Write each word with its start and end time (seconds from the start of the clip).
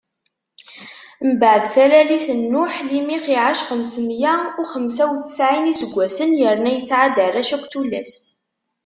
Mbeɛd 1.29 1.63
talalit 1.73 2.27
n 2.37 2.41
Nuḥ, 2.51 2.75
Limix 2.89 3.25
iɛac 3.35 3.59
xems 3.67 3.93
meyya 4.07 4.33
u 4.61 4.63
xemsa 4.73 5.05
u 5.13 5.15
ttsɛin 5.21 5.65
n 5.67 5.71
iseggasen, 5.73 6.31
yerna 6.39 6.71
yesɛa-d 6.73 7.17
arrac 7.25 7.49
akked 7.55 7.69
tullas. 7.71 8.13